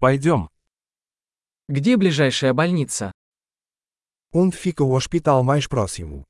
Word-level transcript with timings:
Пойдем. 0.00 0.48
Где 1.66 1.96
ближайшая 1.96 2.54
больница? 2.54 3.10
Onde 4.32 4.54
fica 4.56 4.84
o 4.84 4.92
hospital 4.92 5.42
mais 5.42 5.66
próximo? 5.66 6.24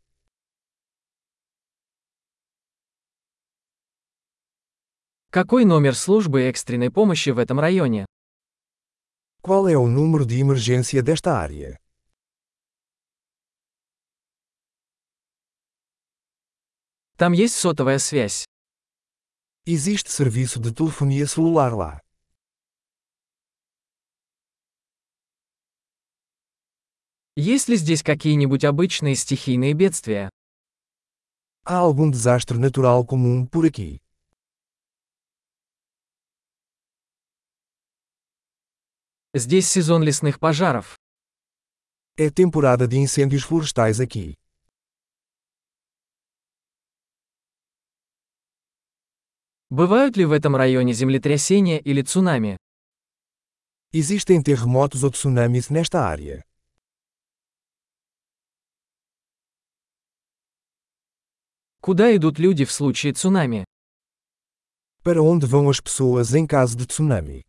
Какой 5.31 5.67
номер 5.67 5.95
службы 5.95 6.45
экстренной 6.45 6.91
помощи 6.91 7.29
в 7.29 7.39
этом 7.39 7.61
районе? 7.61 8.07
Qual 9.43 9.69
é 9.69 9.77
o 9.77 9.87
número 9.87 10.25
de 10.25 10.41
emergência 10.41 11.03
desta 11.03 11.39
área? 11.39 11.79
Там 17.19 17.33
есть 17.33 17.57
сотовая 17.57 17.99
связь. 17.99 18.47
Existe 19.67 20.11
serviço 20.11 20.59
de 20.59 20.73
telefonia 20.73 21.27
celular 21.27 21.75
lá. 21.75 22.01
Есть 27.41 27.69
ли 27.69 27.77
здесь 27.77 28.03
какие-нибудь 28.03 28.65
обычные 28.65 29.15
стихийные 29.15 29.73
бедствия? 29.73 30.29
Há 31.65 31.79
algum 31.79 32.11
desastre 32.11 32.59
natural 32.59 33.07
comum 33.07 33.47
por 33.47 33.65
aqui? 33.65 34.01
Здесь 39.33 39.69
сезон 39.69 40.03
лесных 40.03 40.41
пожаров. 40.41 40.99
É 42.17 42.29
temporada 42.29 42.89
de 42.89 42.97
incêndios 42.97 43.45
florestais 43.45 44.01
aqui. 44.01 44.35
Бывают 49.71 50.17
ли 50.17 50.25
в 50.25 50.33
этом 50.33 50.57
районе 50.57 50.93
землетрясения 50.93 51.79
или 51.79 52.03
цунами? 52.03 52.57
Existem 53.93 54.43
terremotos 54.43 55.05
ou 55.05 55.13
tsunamis 55.13 55.71
nesta 55.71 56.01
área. 56.01 56.48
Куда 61.89 62.15
идут 62.15 62.39
люди 62.39 62.67
в 62.67 62.71
случае 62.71 63.15
цунами? 63.15 63.65
Para 65.03 65.23
onde 65.23 65.47
vão 65.47 65.71
as 65.71 65.81
pessoas 65.81 66.35
em 66.35 66.47
caso 66.47 66.77
de 66.77 66.87
tsunami? 66.87 67.47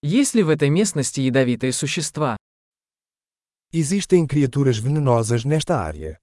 Есть 0.00 0.34
ли 0.34 0.42
в 0.42 0.48
этой 0.48 0.70
местности 0.70 1.20
ядовитые 1.20 1.74
существа? 1.74 2.38
Existem 3.70 4.26
criaturas 4.26 4.78
venenosas 4.78 5.44
nesta 5.44 5.84
área. 5.84 6.18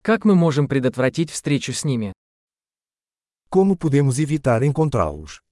Как 0.00 0.24
мы 0.24 0.34
можем 0.34 0.66
предотвратить 0.66 1.30
встречу 1.30 1.74
с 1.74 1.84
ними? 1.84 2.14
Como 3.50 3.76
podemos 3.76 4.18
evitar 4.18 4.62
encontrá-los? 4.62 5.42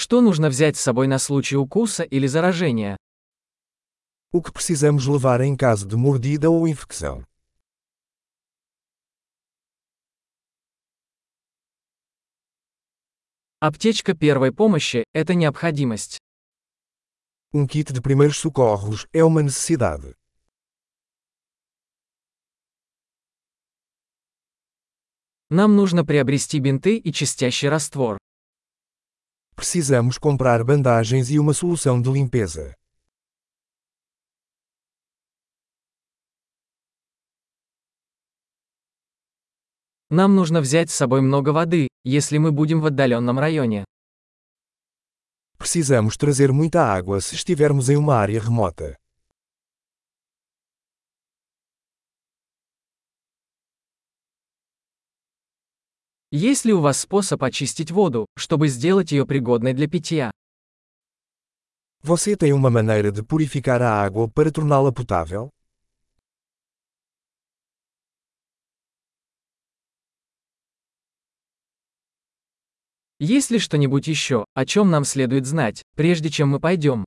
Что 0.00 0.20
нужно 0.20 0.48
взять 0.48 0.76
с 0.76 0.80
собой 0.80 1.08
на 1.08 1.18
случай 1.18 1.56
укуса 1.56 2.04
или 2.04 2.28
заражения? 2.28 2.96
O 4.32 4.40
que 4.40 4.52
precisamos 4.52 5.08
levar 5.08 5.40
em 5.40 5.56
caso 5.56 5.88
de 5.88 5.96
mordida 5.96 6.48
ou 6.48 6.68
infecção? 6.68 7.24
Аптечка 13.58 14.14
первой 14.14 14.52
помощи– 14.52 15.02
это 15.12 15.34
необходимость. 15.34 16.18
Um 17.52 17.66
kit 17.66 17.92
de 17.92 18.00
primeiros 18.00 18.36
socorros 18.36 19.04
é 19.12 19.24
uma 19.24 19.42
necessidade. 19.42 20.14
Нам 25.50 25.74
нужно 25.74 26.04
приобрести 26.04 26.60
бинты 26.60 26.98
и 26.98 27.12
чистящий 27.12 27.68
раствор. 27.68 28.16
Precisamos 29.57 30.17
comprar 30.17 30.63
bandagens 30.63 31.29
e 31.29 31.39
uma 31.39 31.53
solução 31.53 32.01
de 32.01 32.09
limpeza. 32.11 32.75
Нам 40.09 40.35
нужно 40.35 40.61
взять 40.61 40.91
с 40.91 40.93
собой 40.93 41.21
много 41.21 41.49
воды, 41.49 41.87
если 42.03 42.37
мы 42.37 42.51
будем 42.51 42.81
в 42.81 42.85
отдаленном 42.85 43.39
районе. 43.39 43.83
Precisamos 45.57 46.17
trazer 46.17 46.51
muita 46.51 46.83
água 46.83 47.21
se 47.21 47.35
estivermos 47.35 47.89
em 47.89 47.95
uma 47.95 48.15
área 48.15 48.39
remota. 48.39 48.95
Есть 56.30 56.66
ли 56.66 56.74
у 56.74 56.80
вас 56.80 57.00
способ 57.00 57.42
очистить 57.42 57.90
воду, 57.90 58.26
чтобы 58.36 58.68
сделать 58.68 59.12
ее 59.12 59.24
пригодной 59.24 59.72
для 59.72 59.88
питья? 59.88 60.30
Você 62.02 62.36
tem 62.36 62.52
uma 62.52 62.68
maneira 62.68 63.10
de 63.10 63.22
purificar 63.22 63.80
a 63.80 64.02
água 64.04 64.28
para 64.28 64.50
torná-la 64.50 64.92
potável? 64.92 65.48
Есть 73.18 73.50
ли 73.50 73.58
что-нибудь 73.58 74.06
еще, 74.06 74.44
о 74.52 74.66
чем 74.66 74.90
нам 74.90 75.04
следует 75.04 75.46
знать, 75.46 75.82
прежде 75.96 76.28
чем 76.28 76.50
мы 76.50 76.60
пойдем? 76.60 77.04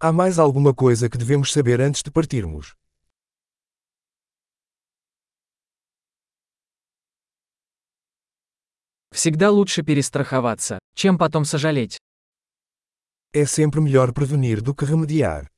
Há 0.00 0.10
mais 0.10 0.38
alguma 0.38 0.74
coisa 0.74 1.10
que 1.10 1.18
devemos 1.18 1.52
saber 1.52 1.82
antes 1.82 2.02
de 2.02 2.10
partirmos? 2.10 2.74
Всегда 9.12 9.50
лучше 9.50 9.82
перестраховаться, 9.82 10.78
чем 10.94 11.18
потом 11.18 11.44
сожалеть. 11.44 11.98
É 13.34 13.44
sempre 13.44 13.80
melhor 13.80 14.12
prevenir 14.12 14.62
do 14.62 14.74
que 14.74 14.84
remediar. 14.86 15.51